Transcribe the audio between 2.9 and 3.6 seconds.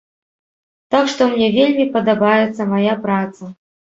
праца.